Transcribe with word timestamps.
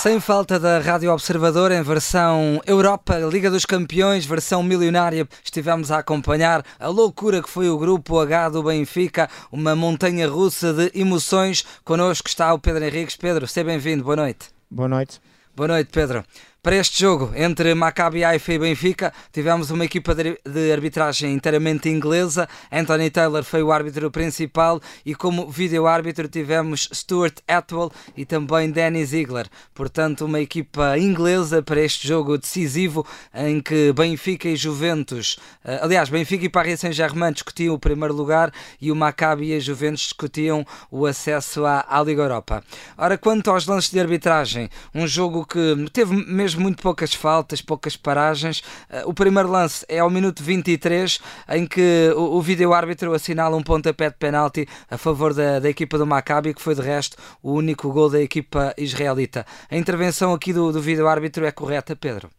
Sem 0.00 0.20
falta 0.20 0.60
da 0.60 0.78
Rádio 0.78 1.12
Observador 1.12 1.72
em 1.72 1.82
versão 1.82 2.62
Europa, 2.64 3.18
Liga 3.18 3.50
dos 3.50 3.66
Campeões, 3.66 4.24
versão 4.24 4.62
milionária, 4.62 5.28
estivemos 5.42 5.90
a 5.90 5.98
acompanhar 5.98 6.64
a 6.78 6.86
loucura 6.86 7.42
que 7.42 7.50
foi 7.50 7.68
o 7.68 7.76
grupo 7.76 8.20
H 8.20 8.50
do 8.50 8.62
Benfica, 8.62 9.28
uma 9.50 9.74
montanha 9.74 10.28
russa 10.28 10.72
de 10.72 10.92
emoções. 10.94 11.66
Connosco 11.84 12.28
está 12.28 12.54
o 12.54 12.60
Pedro 12.60 12.84
Henriques. 12.84 13.16
Pedro, 13.16 13.48
seja 13.48 13.66
bem-vindo, 13.66 14.04
boa 14.04 14.14
noite. 14.14 14.50
Boa 14.70 14.88
noite. 14.88 15.20
Boa 15.56 15.66
noite, 15.66 15.90
Pedro. 15.90 16.24
Para 16.68 16.76
este 16.76 17.00
jogo 17.00 17.32
entre 17.34 17.74
Maccabi 17.74 18.22
Haifa 18.22 18.52
e 18.52 18.58
Benfica, 18.58 19.10
tivemos 19.32 19.70
uma 19.70 19.86
equipa 19.86 20.14
de 20.14 20.70
arbitragem 20.70 21.32
inteiramente 21.32 21.88
inglesa. 21.88 22.46
Anthony 22.70 23.08
Taylor 23.08 23.42
foi 23.42 23.62
o 23.62 23.72
árbitro 23.72 24.10
principal 24.10 24.78
e 25.02 25.14
como 25.14 25.48
vídeo-árbitro 25.48 26.28
tivemos 26.28 26.90
Stuart 26.92 27.38
Atwell 27.48 27.90
e 28.14 28.26
também 28.26 28.70
Danny 28.70 29.02
Ziegler. 29.02 29.48
Portanto, 29.72 30.26
uma 30.26 30.40
equipa 30.40 30.98
inglesa 30.98 31.62
para 31.62 31.80
este 31.80 32.06
jogo 32.06 32.36
decisivo 32.36 33.06
em 33.32 33.62
que 33.62 33.90
Benfica 33.94 34.46
e 34.46 34.54
Juventus, 34.54 35.38
eh, 35.64 35.80
aliás, 35.80 36.10
Benfica 36.10 36.44
e 36.44 36.50
Paris 36.50 36.80
Saint-Germain 36.80 37.32
discutiam 37.32 37.74
o 37.74 37.78
primeiro 37.78 38.12
lugar 38.12 38.52
e 38.78 38.92
o 38.92 38.94
Maccabi 38.94 39.52
e 39.52 39.56
a 39.56 39.58
Juventus 39.58 40.02
discutiam 40.02 40.66
o 40.90 41.06
acesso 41.06 41.64
à, 41.64 41.86
à 41.88 42.02
Liga 42.02 42.20
Europa. 42.20 42.62
Ora, 42.98 43.16
quanto 43.16 43.50
aos 43.50 43.66
lances 43.66 43.90
de 43.90 43.98
arbitragem, 43.98 44.68
um 44.94 45.06
jogo 45.06 45.46
que 45.46 45.74
teve 45.94 46.14
mesmo 46.14 46.57
mesmo 46.57 46.57
muito 46.58 46.82
poucas 46.82 47.14
faltas, 47.14 47.60
poucas 47.62 47.96
paragens. 47.96 48.62
Eh, 48.90 49.02
o 49.06 49.14
primeiro 49.14 49.50
lance 49.50 49.84
é 49.88 49.98
ao 49.98 50.10
minuto 50.10 50.42
23, 50.42 51.20
em 51.50 51.66
que 51.66 52.12
o, 52.16 52.36
o 52.36 52.42
vídeo-árbitro 52.42 53.12
assinala 53.12 53.56
um 53.56 53.62
pontapé 53.62 54.10
de 54.10 54.16
penalti 54.16 54.66
a 54.90 54.98
favor 54.98 55.34
da, 55.34 55.58
da 55.60 55.68
equipa 55.68 55.98
do 55.98 56.06
Maccabi, 56.06 56.54
que 56.54 56.62
foi 56.62 56.74
de 56.74 56.82
resto 56.82 57.16
o 57.42 57.52
único 57.52 57.92
gol 57.92 58.10
da 58.10 58.20
equipa 58.20 58.74
israelita. 58.76 59.46
A 59.70 59.76
intervenção 59.76 60.32
aqui 60.32 60.52
do, 60.52 60.72
do 60.72 60.80
vídeo-árbitro 60.80 61.44
é 61.44 61.52
correta, 61.52 61.96
Pedro? 61.96 62.30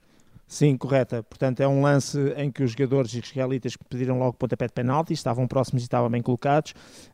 Sim, 0.52 0.75
correta. 0.78 1.22
Portanto, 1.22 1.59
é 1.59 1.67
um 1.67 1.83
lance 1.83 2.17
em 2.36 2.52
que 2.52 2.64
os 2.64 2.72
jogadores 2.72 3.14
israelitas 3.14 3.78
pediram 3.88 4.17
logo 4.17 4.33
pontapé 4.33 4.66
de 4.66 4.73
penalti, 4.73 5.14
estavam 5.14 5.47
próximos 5.47 5.83
e 5.83 5.86
estavam 5.86 6.09
bem 6.09 6.23
colocados. 6.23 6.72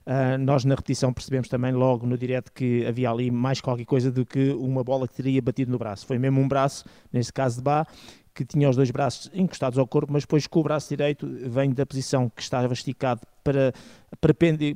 Uh, 0.08 0.38
nós, 0.39 0.64
na 0.64 0.73
repetição, 0.73 1.11
percebemos 1.11 1.50
também 1.50 1.73
logo 1.73 2.08
no 2.08 2.17
direto 2.17 2.50
que 2.53 2.86
havia 2.86 3.11
ali 3.11 3.30
mais 3.30 3.59
qualquer 3.59 3.83
coisa 3.83 4.09
do 4.09 4.25
que 4.25 4.52
uma 4.52 4.86
bola 4.86 5.05
que 5.05 5.16
teria 5.16 5.42
batido 5.42 5.69
no 5.69 5.77
braço. 5.77 6.05
Foi 6.05 6.17
mesmo 6.17 6.39
um 6.39 6.47
braço, 6.47 6.86
neste 7.11 7.33
caso 7.33 7.58
de 7.58 7.64
Bá, 7.64 7.86
que 8.33 8.45
tinha 8.45 8.69
os 8.69 8.77
dois 8.77 8.89
braços 8.89 9.30
encostados 9.33 9.77
ao 9.77 9.86
corpo, 9.86 10.14
mas 10.14 10.23
depois 10.23 10.47
com 10.47 10.61
o 10.61 10.64
braço 10.64 10.88
direito 10.88 11.27
vem 11.49 11.73
da 11.73 11.86
posição 11.86 12.30
que 12.30 12.42
estava 12.42 12.72
esticado 12.72 13.20
para, 13.45 13.71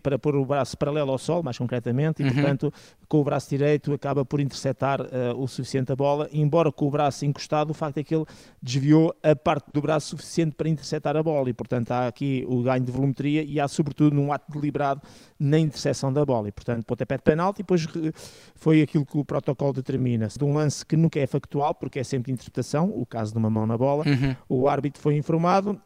para 0.04 0.20
pôr 0.20 0.36
o 0.36 0.46
braço 0.46 0.78
paralelo 0.78 1.12
ao 1.12 1.18
sol, 1.18 1.42
mais 1.42 1.58
concretamente, 1.58 2.22
e 2.22 2.26
uhum. 2.26 2.34
portanto 2.34 2.74
com 3.08 3.20
o 3.20 3.24
braço 3.24 3.50
direito 3.50 3.92
acaba 3.92 4.24
por 4.24 4.40
interceptar 4.40 5.02
uh, 5.02 5.36
o 5.36 5.48
suficiente 5.48 5.92
a 5.92 5.96
bola, 5.96 6.30
embora 6.32 6.72
com 6.72 6.88
o 6.88 6.92
braço 6.92 7.26
encostado, 7.26 7.72
o 7.72 7.74
facto 7.74 7.98
é 7.98 8.04
que 8.04 8.14
ele 8.14 8.26
desviou 8.62 9.16
a 9.24 9.36
parte 9.36 9.72
do 9.74 9.82
braço 9.82 10.10
suficiente 10.10 10.56
para 10.56 10.70
interceptar 10.70 11.18
a 11.18 11.24
bola, 11.24 11.50
e 11.50 11.54
portanto 11.54 11.92
há 11.92 12.08
aqui 12.08 12.46
o 12.48 12.62
ganho 12.62 12.86
de 12.86 12.92
volumetria 12.92 13.42
e 13.42 13.60
há 13.60 13.68
sobretudo 13.68 14.16
num 14.16 14.32
ato 14.32 14.52
deliberado 14.52 15.02
na 15.40 15.58
interseção 15.58 16.14
da 16.14 16.24
bola, 16.24 16.50
e 16.50 16.52
portanto 16.52 16.86
pontapé 16.86 17.18
de 17.18 17.24
penalti, 17.24 17.62
e 17.62 17.64
depois 17.64 17.88
foi 18.54 18.84
aquilo 18.84 19.06
que 19.06 19.18
o 19.18 19.26
protocolo 19.26 19.74
determina, 19.74 20.28
de 20.28 20.44
um 20.44 20.54
lance 20.54 20.86
que 20.86 20.96
nunca 20.96 21.20
é 21.20 21.26
factual, 21.26 21.74
porque 21.74 21.98
é 21.98 22.04
sempre 22.04 22.32
interpretação, 22.32 22.92
o 22.96 23.06
caso 23.06 23.32
de 23.32 23.40
uma 23.40 23.50
mão 23.50 23.66
na 23.66 23.78
bola, 23.78 24.06
uhum. 24.06 24.36
o 24.48 24.68
árbitro 24.68 25.02
foi 25.02 25.16
informado, 25.16 25.82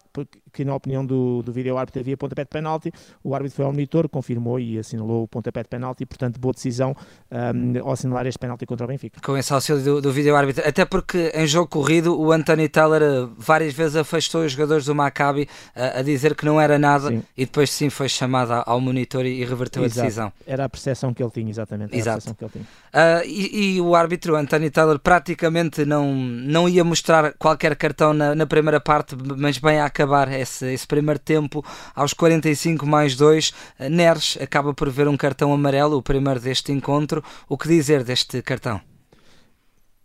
que 0.54 0.64
na 0.64 0.76
opinião 0.76 1.06
do, 1.06 1.42
do 1.42 1.52
vídeo 1.52 1.78
árbitro 1.78 2.00
havia 2.00 2.16
pontapé 2.16 2.44
de 2.44 2.50
penalti, 2.50 2.92
o 3.24 3.34
árbitro 3.34 3.56
foi 3.56 3.66
ao 3.66 3.72
monitor, 3.72 4.08
confirmou 4.08 4.60
e 4.60 4.78
assinalou 4.78 5.24
o 5.24 5.28
pontapé 5.28 5.64
de 5.64 5.70
penalti, 5.70 6.06
portanto 6.06 6.40
boa 6.40 6.54
decisão 6.54 6.96
um, 7.32 7.80
ao 7.82 7.92
assinalar 7.92 8.28
este 8.28 8.38
penalti 8.38 8.66
contra 8.66 8.86
o 8.86 8.88
Benfica. 8.88 9.20
Com 9.22 9.36
esse 9.36 9.52
auxílio 9.52 9.84
do, 9.84 10.02
do 10.02 10.12
vídeo 10.12 10.36
árbitro, 10.36 10.68
até 10.68 10.86
porque 10.86 11.32
em 11.34 11.48
jogo 11.48 11.68
corrido 11.68 12.20
o 12.20 12.32
Anthony 12.32 12.70
Taylor 12.70 13.02
eh, 13.02 13.28
várias 13.38 13.74
vezes 13.74 13.96
afastou 13.96 14.46
os 14.46 14.52
jogadores 14.52 14.86
do 14.86 14.94
Maccabi 14.94 15.50
a, 15.76 16.00
a 16.00 16.02
dizer 16.04 16.36
que 16.36 16.46
não 16.46 16.62
era 16.62 16.78
nada 16.78 17.10
sim. 17.10 17.24
e 17.36 17.46
depois 17.46 17.72
sim 17.72 17.90
foi 17.90 18.08
chamado 18.08 18.64
ao 18.66 18.80
monitor 18.80 19.26
e, 19.26 19.44
reverteu 19.44 19.84
Exato. 19.84 20.00
a 20.00 20.04
decisão. 20.04 20.34
Era 20.46 20.66
a 20.66 20.70
percepção 20.70 21.14
que 21.14 21.24
ele 21.24 21.32
tinha, 21.32 21.50
exatamente. 21.50 21.98
Exato. 21.98 22.32
Uh, 22.32 23.26
e, 23.26 23.76
e, 23.76 23.82
o 23.82 23.96
árbitro 23.96 24.36
Anthony 24.36 24.70
Taylor 24.70 25.00
praticamente 25.00 25.86
não, 25.86 26.14
não 26.14 26.70
ia 26.70 26.84
mostrar 26.84 27.34
qualquer 27.34 27.76
cartão 27.76 28.14
na, 28.14 28.36
na 28.36 28.46
primeira 28.46 28.80
parte, 28.80 29.16
mas 29.38 29.58
bem 29.58 29.80
a 29.80 29.86
acabar 29.86 30.28
esse, 30.44 30.72
esse 30.72 30.88
primeiro 30.88 31.20
tempo, 31.20 31.66
aos 31.96 32.14
45 32.14 32.86
mais 32.86 33.16
2, 33.16 33.54
Neres 33.90 34.38
acaba 34.40 34.74
por 34.74 34.90
ver 34.90 35.08
um 35.08 35.18
cartão 35.18 35.54
amarelo, 35.54 35.98
o 35.98 36.04
primeiro 36.04 36.40
deste 36.40 36.72
encontro. 36.72 37.24
O 37.50 37.58
que 37.58 37.68
dizer 37.68 38.04
deste 38.04 38.42
cartão? 38.42 38.93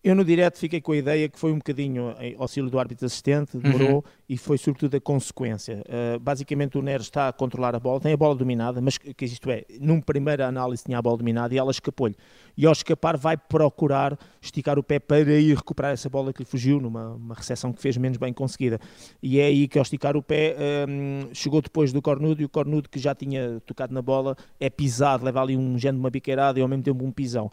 Eu 0.08 0.14
no 0.14 0.24
direto 0.24 0.56
fiquei 0.56 0.80
com 0.80 0.92
a 0.92 0.96
ideia 0.96 1.28
que 1.28 1.38
foi 1.38 1.52
um 1.52 1.58
bocadinho 1.58 2.14
auxílio 2.38 2.70
do 2.70 2.78
árbitro 2.78 3.04
assistente, 3.04 3.58
demorou 3.58 3.96
uhum. 3.96 4.02
e 4.26 4.38
foi 4.38 4.56
sobretudo 4.56 4.96
a 4.96 5.00
consequência. 5.02 5.84
Uh, 5.86 6.18
basicamente 6.18 6.78
o 6.78 6.80
Neres 6.80 7.04
está 7.08 7.28
a 7.28 7.32
controlar 7.34 7.74
a 7.74 7.78
bola, 7.78 8.00
tem 8.00 8.14
a 8.14 8.16
bola 8.16 8.34
dominada, 8.34 8.80
mas 8.80 8.96
que 8.96 9.24
isto 9.26 9.50
é, 9.50 9.66
numa 9.78 10.00
primeira 10.00 10.46
análise 10.46 10.82
tinha 10.82 10.96
a 10.96 11.02
bola 11.02 11.18
dominada 11.18 11.54
e 11.54 11.58
ela 11.58 11.70
escapou-lhe. 11.70 12.16
E 12.56 12.64
ao 12.64 12.72
escapar 12.72 13.18
vai 13.18 13.36
procurar 13.36 14.18
esticar 14.40 14.78
o 14.78 14.82
pé 14.82 14.98
para 14.98 15.20
ir 15.20 15.54
recuperar 15.54 15.92
essa 15.92 16.08
bola 16.08 16.32
que 16.32 16.38
lhe 16.38 16.48
fugiu 16.48 16.80
numa 16.80 17.10
uma 17.10 17.34
recepção 17.34 17.70
que 17.70 17.82
fez 17.82 17.98
menos 17.98 18.16
bem 18.16 18.32
conseguida. 18.32 18.80
E 19.22 19.38
é 19.38 19.44
aí 19.44 19.68
que 19.68 19.76
ao 19.76 19.82
esticar 19.82 20.16
o 20.16 20.22
pé 20.22 20.56
um, 20.88 21.34
chegou 21.34 21.60
depois 21.60 21.92
do 21.92 22.00
Cornudo 22.00 22.40
e 22.40 22.46
o 22.46 22.48
Cornudo 22.48 22.88
que 22.88 22.98
já 22.98 23.14
tinha 23.14 23.60
tocado 23.66 23.92
na 23.92 24.00
bola 24.00 24.38
é 24.58 24.70
pisado, 24.70 25.22
leva 25.26 25.42
ali 25.42 25.54
um 25.54 25.76
género 25.78 25.98
de 25.98 26.00
uma 26.00 26.10
biqueirada 26.10 26.58
e 26.58 26.62
ao 26.62 26.68
mesmo 26.68 26.82
tempo 26.82 27.04
um 27.04 27.12
pisão. 27.12 27.50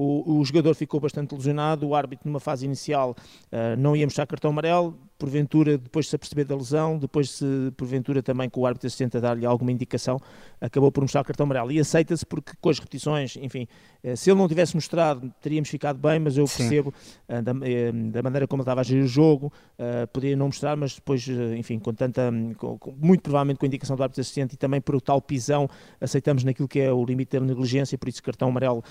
O, 0.00 0.38
o 0.38 0.44
jogador 0.44 0.74
ficou 0.74 1.00
bastante 1.00 1.34
lesionado, 1.34 1.88
o 1.88 1.92
árbitro 1.92 2.28
numa 2.28 2.38
fase 2.38 2.64
inicial 2.64 3.16
uh, 3.50 3.76
não 3.76 3.96
ia 3.96 4.06
mostrar 4.06 4.28
cartão 4.28 4.52
amarelo, 4.52 4.96
porventura, 5.18 5.76
depois 5.76 6.06
de 6.06 6.10
se 6.10 6.16
aperceber 6.16 6.46
da 6.46 6.56
lesão, 6.56 6.96
depois 6.96 7.30
se, 7.30 7.44
porventura, 7.76 8.22
também 8.22 8.48
com 8.48 8.60
o 8.60 8.66
árbitro 8.66 8.86
assistente 8.86 9.16
a 9.16 9.20
dar-lhe 9.20 9.44
alguma 9.44 9.72
indicação, 9.72 10.20
acabou 10.60 10.92
por 10.92 11.00
mostrar 11.00 11.22
o 11.22 11.24
cartão 11.24 11.44
amarelo. 11.44 11.72
E 11.72 11.80
aceita-se 11.80 12.24
porque 12.24 12.52
com 12.60 12.70
as 12.70 12.78
repetições, 12.78 13.36
enfim, 13.36 13.66
eh, 14.02 14.14
se 14.14 14.30
ele 14.30 14.38
não 14.38 14.48
tivesse 14.48 14.76
mostrado, 14.76 15.32
teríamos 15.40 15.68
ficado 15.68 15.98
bem, 15.98 16.20
mas 16.20 16.36
eu 16.36 16.44
percebo 16.44 16.94
uh, 17.28 17.42
da, 17.42 17.52
uh, 17.52 18.10
da, 18.10 18.22
maneira 18.22 18.46
como 18.46 18.60
ele 18.60 18.64
estava 18.64 18.80
a 18.80 18.84
gerir 18.84 19.04
o 19.04 19.08
jogo, 19.08 19.52
uh, 19.78 20.06
poderia 20.12 20.36
não 20.36 20.46
mostrar, 20.46 20.76
mas 20.76 20.94
depois, 20.94 21.26
enfim, 21.56 21.78
com 21.78 21.92
tanta, 21.92 22.30
com, 22.56 22.78
com, 22.78 22.92
muito 22.92 23.22
provavelmente 23.22 23.58
com 23.58 23.66
a 23.66 23.68
indicação 23.68 23.96
do 23.96 24.02
árbitro 24.02 24.20
assistente 24.20 24.52
e 24.52 24.56
também 24.56 24.80
por 24.80 24.94
o 24.94 25.00
tal 25.00 25.20
pisão, 25.20 25.68
aceitamos 26.00 26.44
naquilo 26.44 26.68
que 26.68 26.78
é 26.78 26.92
o 26.92 27.04
limite 27.04 27.38
da 27.38 27.44
negligência, 27.44 27.98
por 27.98 28.08
isso 28.08 28.22
cartão 28.22 28.48
amarelo 28.48 28.82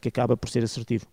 que 0.00 0.08
acaba 0.08 0.36
por 0.36 0.48
ser 0.48 0.62
assertivo. 0.62 1.06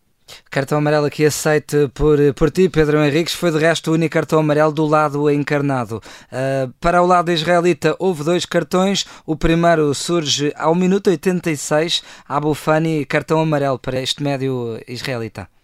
Cartão 0.50 0.78
amarelo 0.78 1.06
aqui 1.06 1.26
aceite 1.26 1.90
por, 1.94 2.18
por 2.36 2.52
ti, 2.52 2.70
Pedro 2.70 3.04
Henriques, 3.04 3.34
foi 3.34 3.52
de 3.52 3.58
resto 3.58 3.92
o 3.92 3.94
único 3.94 4.14
cartão 4.14 4.40
amarelo 4.40 4.72
do 4.72 4.86
lado 4.86 5.30
encarnado. 5.30 6.02
Uh, 6.32 6.74
para 6.80 7.02
o 7.02 7.06
lado 7.06 7.32
israelita 7.32 7.96
houve 8.00 8.24
dois 8.24 8.46
cartões, 8.46 9.06
o 9.26 9.36
primeiro 9.36 9.94
surge 9.94 10.54
ao 10.56 10.74
minuto 10.74 11.10
86, 11.10 12.04
Abu 12.28 12.54
Fani, 12.54 13.06
cartão 13.06 13.40
amarelo 13.42 13.80
para 13.80 14.02
este 14.02 14.24
médio 14.24 14.80
israelita. 14.88 15.56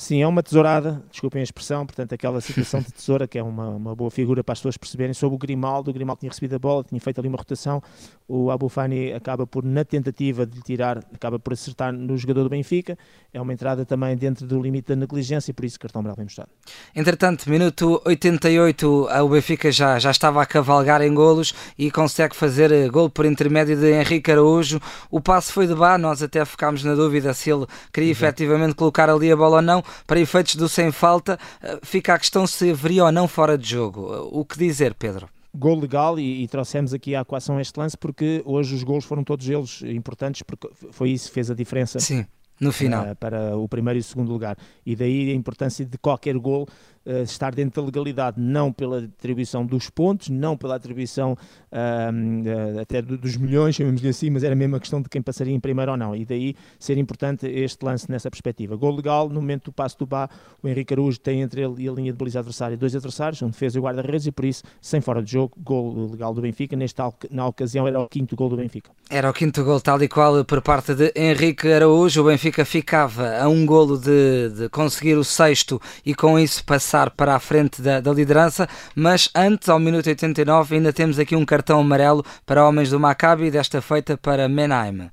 Sim, 0.00 0.22
é 0.22 0.26
uma 0.26 0.42
tesourada, 0.42 1.02
desculpem 1.10 1.40
a 1.40 1.42
expressão, 1.42 1.84
portanto, 1.84 2.14
aquela 2.14 2.40
situação 2.40 2.80
de 2.80 2.90
tesoura, 2.90 3.28
que 3.28 3.38
é 3.38 3.42
uma, 3.42 3.68
uma 3.68 3.94
boa 3.94 4.10
figura 4.10 4.42
para 4.42 4.54
as 4.54 4.58
pessoas 4.58 4.78
perceberem, 4.78 5.12
sobre 5.12 5.34
o 5.34 5.38
Grimaldo. 5.38 5.90
O 5.90 5.92
Grimaldo 5.92 6.20
tinha 6.20 6.30
recebido 6.30 6.54
a 6.54 6.58
bola, 6.58 6.82
tinha 6.82 6.98
feito 6.98 7.18
ali 7.18 7.28
uma 7.28 7.36
rotação. 7.36 7.82
O 8.26 8.50
Abu 8.50 8.70
Fani 8.70 9.12
acaba 9.12 9.46
por, 9.46 9.62
na 9.62 9.84
tentativa 9.84 10.46
de 10.46 10.62
tirar, 10.62 11.04
acaba 11.12 11.38
por 11.38 11.52
acertar 11.52 11.92
no 11.92 12.16
jogador 12.16 12.44
do 12.44 12.48
Benfica. 12.48 12.96
É 13.30 13.38
uma 13.38 13.52
entrada 13.52 13.84
também 13.84 14.16
dentro 14.16 14.46
do 14.46 14.58
limite 14.62 14.88
da 14.88 14.96
negligência, 14.96 15.52
por 15.52 15.66
isso 15.66 15.78
cartão 15.78 16.00
amarelo 16.00 16.16
bem 16.16 16.24
mostrado. 16.24 16.48
Entretanto, 16.96 17.50
minuto 17.50 18.00
88, 18.06 19.06
o 19.22 19.28
Benfica 19.28 19.70
já, 19.70 19.98
já 19.98 20.10
estava 20.10 20.40
a 20.40 20.46
cavalgar 20.46 21.02
em 21.02 21.12
golos 21.12 21.52
e 21.76 21.90
consegue 21.90 22.34
fazer 22.34 22.72
eh, 22.72 22.88
gol 22.88 23.10
por 23.10 23.26
intermédio 23.26 23.76
de 23.76 23.92
Henrique 23.92 24.30
Araújo. 24.32 24.80
O 25.10 25.20
passo 25.20 25.52
foi 25.52 25.66
de 25.66 25.74
Bá, 25.74 25.98
nós 25.98 26.22
até 26.22 26.42
ficámos 26.46 26.82
na 26.84 26.94
dúvida 26.94 27.34
se 27.34 27.50
ele 27.50 27.66
queria 27.92 28.08
uhum. 28.08 28.12
efetivamente 28.12 28.74
colocar 28.74 29.10
ali 29.10 29.30
a 29.30 29.36
bola 29.36 29.56
ou 29.56 29.62
não 29.62 29.89
para 30.06 30.20
efeitos 30.20 30.56
do 30.56 30.68
sem 30.68 30.90
falta, 30.90 31.38
eh, 31.62 31.78
fica 31.82 32.14
a 32.14 32.18
questão 32.18 32.46
se 32.46 32.70
haveria 32.70 33.04
ou 33.04 33.12
não 33.12 33.28
fora 33.28 33.56
de 33.56 33.68
jogo. 33.68 34.14
Eh, 34.14 34.28
o 34.30 34.44
que 34.44 34.58
dizer, 34.58 34.94
Pedro? 34.94 35.28
Gol 35.54 35.80
legal 35.80 36.18
e, 36.18 36.44
e 36.44 36.48
trouxemos 36.48 36.94
aqui 36.94 37.14
à 37.14 37.22
equação 37.22 37.60
este 37.60 37.78
lance 37.78 37.96
porque 37.96 38.42
hoje 38.44 38.74
os 38.74 38.84
gols 38.84 39.04
foram 39.04 39.24
todos 39.24 39.48
eles 39.48 39.82
importantes 39.82 40.42
porque 40.42 40.68
foi 40.92 41.10
isso 41.10 41.28
que 41.28 41.34
fez 41.34 41.50
a 41.50 41.54
diferença. 41.54 41.98
Sim 41.98 42.24
no 42.60 42.72
final. 42.72 43.12
Uh, 43.12 43.16
para 43.16 43.56
o 43.56 43.68
primeiro 43.68 43.98
e 43.98 44.00
o 44.00 44.04
segundo 44.04 44.30
lugar. 44.30 44.56
E 44.84 44.94
daí 44.94 45.30
a 45.30 45.34
importância 45.34 45.84
de 45.84 45.96
qualquer 45.96 46.36
gol 46.36 46.68
uh, 47.06 47.22
estar 47.22 47.54
dentro 47.54 47.80
da 47.80 47.86
legalidade, 47.86 48.40
não 48.40 48.72
pela 48.72 48.98
atribuição 48.98 49.64
dos 49.64 49.88
pontos, 49.88 50.28
não 50.28 50.56
pela 50.56 50.76
atribuição 50.76 51.32
uh, 51.32 52.80
até 52.80 53.00
dos 53.00 53.36
milhões, 53.36 53.76
chamamos-lhe 53.76 54.08
assim, 54.08 54.30
mas 54.30 54.44
era 54.44 54.54
mesmo 54.54 54.76
a 54.76 54.80
questão 54.80 55.00
de 55.00 55.08
quem 55.08 55.22
passaria 55.22 55.54
em 55.54 55.60
primeiro 55.60 55.92
ou 55.92 55.96
não, 55.96 56.14
e 56.14 56.24
daí 56.24 56.54
ser 56.78 56.98
importante 56.98 57.46
este 57.46 57.84
lance 57.84 58.10
nessa 58.10 58.30
perspectiva. 58.30 58.76
Gol 58.76 58.94
legal, 58.94 59.28
no 59.28 59.36
momento 59.36 59.66
do 59.66 59.72
passo 59.72 59.98
do 59.98 60.06
Bá, 60.06 60.28
o 60.62 60.68
Henrique 60.68 60.92
Araújo 60.92 61.18
tem 61.18 61.40
entre 61.40 61.62
ele 61.62 61.82
e 61.82 61.88
a 61.88 61.92
linha 61.92 62.12
de 62.12 62.18
baliza 62.18 62.40
adversária 62.40 62.76
dois 62.76 62.94
adversários, 62.94 63.40
um 63.42 63.48
defesa 63.48 63.78
e 63.78 63.80
o 63.80 63.84
guarda-redes, 63.84 64.26
e 64.26 64.32
por 64.32 64.44
isso, 64.44 64.62
sem 64.80 65.00
fora 65.00 65.22
de 65.22 65.32
jogo, 65.32 65.54
gol 65.58 66.10
legal 66.10 66.34
do 66.34 66.42
Benfica, 66.42 66.76
nesta, 66.76 67.10
na 67.30 67.46
ocasião 67.46 67.88
era 67.88 68.00
o 68.00 68.08
quinto 68.08 68.36
gol 68.36 68.50
do 68.50 68.56
Benfica. 68.56 68.90
Era 69.08 69.30
o 69.30 69.32
quinto 69.32 69.64
gol 69.64 69.80
tal 69.80 70.02
e 70.02 70.08
qual 70.08 70.44
por 70.44 70.60
parte 70.60 70.94
de 70.94 71.12
Henrique 71.16 71.70
Araújo, 71.72 72.20
o 72.20 72.24
Benfica 72.24 72.49
ficava 72.64 73.38
a 73.38 73.48
um 73.48 73.64
golo 73.64 73.96
de, 73.96 74.50
de 74.50 74.68
conseguir 74.68 75.14
o 75.14 75.24
sexto 75.24 75.80
e 76.04 76.14
com 76.14 76.38
isso 76.38 76.64
passar 76.64 77.10
para 77.10 77.34
a 77.34 77.40
frente 77.40 77.80
da, 77.80 78.00
da 78.00 78.12
liderança, 78.12 78.68
mas 78.94 79.28
antes, 79.34 79.68
ao 79.68 79.78
minuto 79.78 80.06
89, 80.08 80.76
ainda 80.76 80.92
temos 80.92 81.18
aqui 81.18 81.36
um 81.36 81.44
cartão 81.44 81.80
amarelo 81.80 82.24
para 82.44 82.66
homens 82.66 82.90
do 82.90 82.98
Maccabi, 82.98 83.50
desta 83.50 83.80
feita 83.80 84.16
para 84.16 84.48
Menheim. 84.48 85.10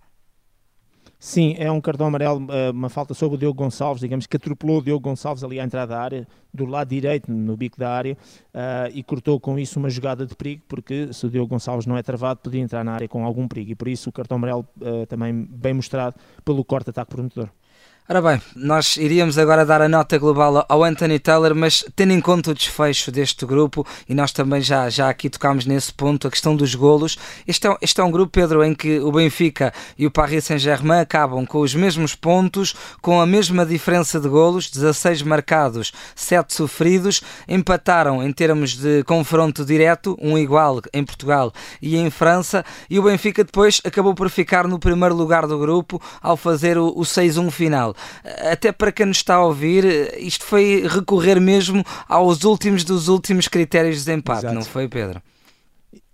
Sim, 1.19 1.56
é 1.58 1.72
um 1.72 1.81
cartão 1.81 2.06
amarelo, 2.06 2.46
eh, 2.52 2.69
uma 2.69 2.90
falta 2.90 3.16
sobre 3.16 3.38
o 3.38 3.40
Diogo 3.40 3.58
Gonçalves, 3.58 4.02
digamos 4.02 4.28
que 4.28 4.38
atropelou 4.38 4.78
o 4.78 4.84
Diogo 4.84 5.02
Gonçalves 5.10 5.44
ali 5.44 5.60
à 5.60 5.64
entrada 5.64 5.96
da 5.96 6.00
área, 6.00 6.28
do 6.54 6.64
lado 6.66 6.90
direito, 6.90 7.31
no 7.31 7.58
bico 7.58 7.78
da 7.80 7.90
área, 7.90 8.16
uh, 8.54 8.92
e 8.94 9.02
cortou 9.02 9.40
com 9.40 9.58
isso 9.58 9.80
uma 9.80 9.90
jogada 9.90 10.28
de 10.28 10.36
perigo, 10.36 10.62
porque 10.68 11.12
se 11.12 11.25
o 11.25 11.30
Diogo 11.30 11.48
Gonçalves 11.48 11.88
não 11.88 11.98
é 11.98 12.04
travado, 12.04 12.40
podia 12.42 12.62
entrar 12.62 12.84
na 12.84 12.94
área 12.94 13.08
com 13.08 13.25
algum 13.25 13.48
perigo, 13.48 13.72
e 13.72 13.75
por 13.75 13.88
isso 13.88 14.10
o 14.10 14.14
cartão 14.14 14.38
amarelo 14.38 14.68
uh, 14.80 15.08
também 15.08 15.34
bem 15.34 15.74
mostrado 15.74 16.16
pelo 16.46 16.64
corte-ataque 16.64 17.10
prometedor. 17.10 17.50
Ora 18.09 18.21
bem, 18.21 18.42
nós 18.56 18.95
iríamos 18.95 19.38
agora 19.38 19.65
dar 19.65 19.81
a 19.81 19.89
nota 19.89 20.18
global 20.18 20.65
ao 20.69 20.81
Anthony 20.81 21.19
Taylor, 21.19 21.54
mas 21.54 21.83
tendo 21.94 22.13
em 22.13 22.21
conta 22.21 22.51
o 22.51 22.54
desfecho 22.54 23.12
deste 23.12 23.45
grupo, 23.45 23.86
e 24.07 24.13
nós 24.13 24.31
também 24.31 24.62
já, 24.62 24.89
já 24.89 25.09
aqui 25.09 25.30
tocámos 25.30 25.65
nesse 25.65 25.94
ponto, 25.94 26.25
a 26.25 26.31
questão 26.31 26.56
dos 26.56 26.74
golos, 26.74 27.18
este 27.45 27.68
é, 27.68 27.75
este 27.81 28.00
é 28.00 28.04
um 28.06 28.09
grupo, 28.09 28.31
Pedro, 28.31 28.63
em 28.63 28.74
que 28.74 28.98
o 29.01 29.12
Benfica 29.12 29.74
e 29.98 30.07
o 30.07 30.12
Paris 30.12 30.45
Saint-Germain 30.45 31.01
acabam 31.01 31.45
com 31.45 31.59
os 31.59 31.75
mesmos 31.75 32.15
pontos, 32.15 32.74
com 33.01 33.19
a 33.19 33.25
mesma 33.25 33.65
diferença 33.65 34.21
de 34.21 34.30
golos, 34.30 34.71
16 34.71 35.21
marcados, 35.24 35.92
7 36.15 36.53
sofridos, 36.53 37.21
empataram 37.45 38.24
em 38.24 38.31
termos 38.31 38.77
de 38.77 39.03
confronto 39.03 39.65
direto, 39.65 40.18
um 40.21 40.38
igual 40.38 40.81
em 40.94 41.03
Portugal 41.03 41.51
e 41.81 41.98
em 41.98 42.10
França, 42.10 42.63
e 42.89 43.00
o 43.00 43.03
Benfica 43.03 43.44
depois 43.44 43.81
acabou 43.83 44.15
por 44.15 44.30
ficar 44.30 44.65
no 44.65 44.80
primeiro 44.80 45.13
lugar 45.13 45.45
do 45.45 45.60
grupo 45.60 46.01
ao 46.21 46.38
fazer 46.38 46.77
o, 46.77 46.88
o 46.95 47.01
6-1 47.01 47.51
final 47.51 47.97
até 48.52 48.72
para 48.72 48.92
quem 48.92 49.06
nos 49.06 49.18
está 49.18 49.36
a 49.36 49.46
ouvir, 49.46 49.86
isto 50.18 50.46
foi 50.46 50.88
recorrer 50.88 51.40
mesmo 51.40 51.84
aos 52.08 52.44
últimos 52.44 52.84
dos 52.84 53.08
últimos 53.08 53.48
critérios 53.48 53.98
de 53.98 54.06
desempate, 54.06 54.40
Exato. 54.40 54.56
não 54.56 54.64
foi, 54.64 54.88
Pedro? 54.88 55.22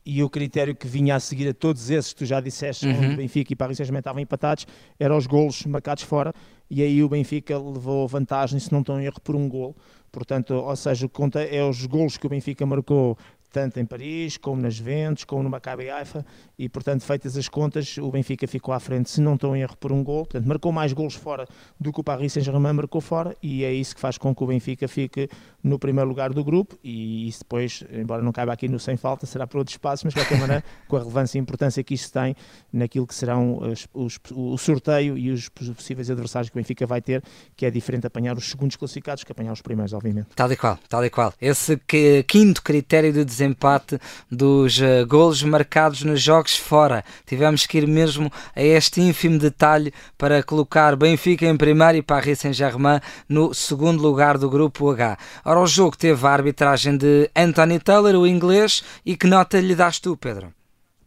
e 0.06 0.22
o 0.22 0.30
critério 0.30 0.76
que 0.76 0.88
vinha 0.88 1.16
a 1.16 1.20
seguir 1.20 1.48
a 1.48 1.54
todos 1.54 1.90
esses 1.90 2.12
que 2.12 2.20
tu 2.20 2.26
já 2.26 2.42
disseste, 2.42 2.86
uhum. 2.86 2.98
onde 2.98 3.14
o 3.14 3.18
Benfica 3.18 3.54
e 3.54 3.56
Paris 3.56 3.78
Saint-Germain 3.78 4.00
estavam 4.00 4.22
empatados, 4.22 4.68
eram 5.00 5.18
os 5.18 5.26
golos 5.26 5.66
marcados 5.66 6.04
fora, 6.04 6.34
e 6.70 6.82
aí 6.82 7.04
o 7.04 7.10
Benfica 7.10 7.58
levou 7.58 8.08
vantagem, 8.08 8.60
se 8.60 8.72
não 8.72 8.82
estão 8.82 9.00
em 9.00 9.06
erro, 9.06 9.22
por 9.24 9.36
um 9.36 9.48
gol. 9.48 9.76
Portanto, 10.12 10.54
ou 10.54 10.76
seja, 10.76 11.06
o 11.06 11.10
que 11.10 11.16
conta 11.16 11.42
é 11.42 11.64
os 11.64 11.86
golos 11.86 12.18
que 12.18 12.26
o 12.26 12.30
Benfica 12.30 12.66
marcou 12.66 13.18
tanto 13.54 13.80
em 13.80 13.86
Paris, 13.86 14.36
como 14.36 14.60
nas 14.60 14.74
Juventus, 14.74 15.24
como 15.24 15.44
no 15.44 15.50
Maccabi 15.50 15.88
Haifa, 15.88 16.26
e 16.58 16.68
portanto, 16.68 17.04
feitas 17.04 17.38
as 17.38 17.48
contas, 17.48 18.00
o 18.00 18.10
Benfica 18.10 18.48
ficou 18.48 18.74
à 18.74 18.80
frente, 18.80 19.12
se 19.12 19.22
não 19.22 19.36
estou 19.36 19.56
em 19.56 19.62
erro, 19.62 19.78
por 19.78 19.92
um 19.92 20.04
gol, 20.04 20.26
portanto, 20.26 20.48
marcou 20.48 20.72
mais 20.72 20.92
golos 20.92 21.14
fora 21.14 21.48
do 21.80 21.94
que 21.94 22.02
o 22.02 22.04
Paris 22.04 22.34
Saint-Germain 22.34 22.74
marcou 22.74 23.00
fora, 23.00 23.38
e 23.44 23.64
é 23.64 23.72
isso 23.72 23.94
que 23.94 24.02
faz 24.02 24.18
com 24.18 24.34
que 24.34 24.44
o 24.44 24.48
Benfica 24.48 24.88
fique 24.88 25.30
no 25.64 25.78
primeiro 25.78 26.10
lugar 26.10 26.34
do 26.34 26.44
grupo, 26.44 26.76
e 26.84 27.28
isso 27.28 27.40
depois, 27.42 27.84
embora 27.94 28.24
não 28.24 28.32
caiba 28.32 28.52
aqui 28.52 28.68
no 28.68 28.80
sem 28.80 28.98
falta, 28.98 29.28
será 29.28 29.46
para 29.46 29.60
outros 29.60 29.76
espaços, 29.76 30.04
mas 30.04 30.16
de 30.16 30.20
qualquer 30.20 30.40
maneira, 30.40 30.64
com 30.90 30.96
a 30.96 31.00
relevância 31.00 31.38
e 31.38 31.42
importância 31.42 31.84
que 31.84 31.94
isto 31.94 32.12
tem 32.12 32.36
naquilo 32.72 33.06
que 33.06 33.14
serão 33.14 33.60
os, 33.60 33.88
os, 33.94 34.20
o 34.32 34.58
sorteio 34.58 35.16
e 35.16 35.30
os 35.30 35.48
possíveis 35.50 36.10
adversários 36.10 36.50
que 36.50 36.58
o 36.58 36.60
Benfica 36.60 36.88
vai 36.88 37.02
ter, 37.02 37.24
que 37.56 37.68
é 37.68 37.70
diferente 37.70 38.08
apanhar 38.08 38.36
os 38.36 38.50
segundos 38.50 38.76
classificados 38.76 39.24
que 39.24 39.32
apanhar 39.32 39.54
os 39.54 39.62
primeiros, 39.62 39.94
obviamente. 39.94 40.30
Tal 40.36 40.52
e 40.52 40.56
qual, 40.56 40.80
tal 40.90 41.06
e 41.06 41.10
qual. 41.12 41.34
Esse 41.40 41.78
que, 41.78 42.24
quinto 42.24 42.64
critério 42.64 43.14
de 43.14 43.24
desempenho 43.24 43.43
desempate 43.44 44.00
dos 44.32 44.80
uh, 44.80 45.06
golos 45.08 45.44
marcados 45.44 46.04
nos 46.04 46.22
jogos 46.22 46.56
fora. 46.56 47.04
Tivemos 47.26 47.66
que 47.66 47.78
ir 47.78 47.88
mesmo 47.88 48.32
a 48.56 48.62
este 48.62 49.02
ínfimo 49.02 49.38
detalhe 49.38 49.94
para 50.18 50.42
colocar 50.42 50.96
Benfica 50.96 51.46
em 51.46 51.58
primeiro 51.58 51.98
e 51.98 52.02
Paris 52.02 52.40
Saint-Germain 52.40 53.00
no 53.28 53.54
segundo 53.54 54.02
lugar 54.02 54.38
do 54.38 54.50
grupo 54.50 54.90
H. 54.90 55.18
Ora, 55.46 55.60
o 55.60 55.68
jogo 55.68 55.98
teve 55.98 56.26
a 56.26 56.32
arbitragem 56.32 56.98
de 56.98 57.30
Anthony 57.36 57.80
Taylor, 57.80 58.16
o 58.16 58.28
inglês, 58.28 58.84
e 59.06 59.18
que 59.18 59.28
nota 59.28 59.60
lhe 59.60 59.76
das 59.76 60.00
tu, 60.00 60.16
Pedro? 60.16 60.63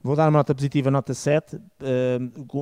Vou 0.07 0.15
dar 0.15 0.27
uma 0.27 0.39
nota 0.39 0.55
positiva, 0.55 0.89
nota 0.89 1.13
7. 1.13 1.57
Uh, 1.57 1.61
eh, 1.81 2.19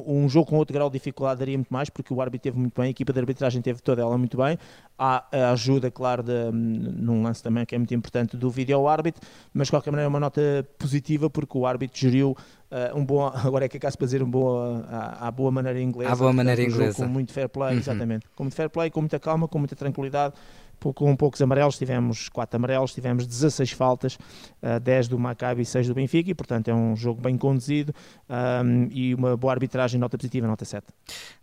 um 0.07 0.27
jogo 0.31 0.49
com 0.49 0.57
outro 0.57 0.73
grau 0.73 0.89
de 0.89 0.95
dificuldade 0.95 1.41
daria 1.41 1.59
muito 1.59 1.69
mais, 1.69 1.91
porque 1.91 2.13
o 2.13 2.23
árbitro 2.23 2.45
teve 2.45 2.59
muito 2.59 2.81
bem, 2.81 2.87
a 2.87 2.91
equipa 2.91 3.13
de 3.13 3.21
arbitragem 3.21 3.61
teve 3.61 3.83
toda 3.83 4.01
ela 4.01 4.17
muito 4.17 4.39
bem. 4.39 4.59
Há 4.99 5.27
a 5.31 5.51
ajuda, 5.51 5.91
claro, 5.91 6.23
de, 6.23 6.51
num 6.51 7.23
lance 7.23 7.43
também 7.43 7.67
que 7.67 7.75
é 7.75 7.79
muito 7.79 7.95
importante 7.95 8.35
do 8.35 8.49
vídeo 8.49 8.89
árbitro, 8.89 9.21
mas 9.53 9.67
de 9.67 9.73
qualquer 9.73 9.91
maneira 9.91 10.07
é 10.07 10.09
uma 10.09 10.21
nota 10.21 10.41
positiva, 10.79 11.29
porque 11.29 11.59
o 11.59 11.67
árbitro 11.67 12.01
geriu 12.01 12.31
uh, 12.71 12.99
um 12.99 13.05
bom, 13.05 13.27
agora 13.45 13.67
é 13.67 13.69
que 13.69 13.77
é 13.77 13.81
caso 13.81 13.99
para 13.99 14.07
dizer, 14.07 14.23
um 14.23 14.31
boa, 14.31 14.83
à, 15.21 15.31
boa 15.31 15.51
maneira 15.51 15.79
inglesa. 15.79 16.13
À 16.13 16.17
boa 16.17 16.33
maneira 16.33 16.63
um 16.63 16.65
inglesa. 16.65 17.05
Com 17.05 17.11
muito 17.11 17.31
fair 17.31 17.51
play, 17.51 17.75
uhum. 17.75 17.79
exatamente. 17.79 18.27
Com 18.35 18.45
muito 18.45 18.57
fair 18.57 18.71
play, 18.71 18.91
com 18.91 19.01
muita 19.01 19.21
calma, 19.21 19.47
com 19.47 19.59
muita 19.59 19.77
tranquilidade 19.77 20.35
com 20.93 21.15
poucos 21.17 21.41
amarelos, 21.41 21.79
tivemos 21.79 22.29
4 22.29 22.57
amarelos, 22.57 22.93
tivemos 22.93 23.27
16 23.27 23.73
faltas, 23.73 24.19
uh, 24.63 24.81
10 24.81 25.09
do 25.09 25.19
Maccabi 25.19 25.63
e 25.63 25.65
6 25.65 25.89
do 25.89 25.95
Benfica, 25.95 26.31
e 26.31 26.35
portanto 26.35 26.69
é 26.69 26.75
um 26.75 26.97
jogo 26.97 27.21
bem 27.21 27.39
conduzido 27.39 27.95
um, 28.29 28.89
e 28.91 29.15
uma 29.15 29.37
boa 29.37 29.53
arbitragem, 29.53 29.99
nota 29.99 30.19
positiva, 30.19 30.47
nota 30.47 30.65
7. 30.65 30.87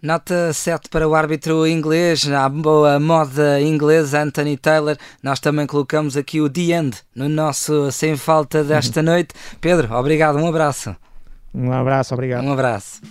Nota 0.02 0.54
7 0.54 0.90
para 0.90 1.08
o 1.08 1.16
árbitro 1.16 1.66
inglês, 1.68 2.30
a 2.30 2.48
boa 2.50 3.00
moda 3.00 3.62
inglesa 3.62 4.22
Anthony 4.22 4.58
Taylor. 4.58 4.98
Nós 5.24 5.40
também 5.40 5.66
colocamos 5.66 6.18
aqui 6.18 6.42
o 6.42 6.50
The 6.50 6.62
End 6.74 6.98
no 7.16 7.30
nosso 7.30 7.92
Sem 7.92 8.16
Falta 8.16 8.64
desta 8.64 9.02
noite. 9.02 9.34
Pedro, 9.60 9.94
obrigado, 9.96 10.38
um 10.38 10.48
abraço. 10.48 10.96
Um 11.54 11.72
abraço, 11.72 12.14
obrigado. 12.14 12.44
Um 12.46 12.54
abraço. 12.54 13.02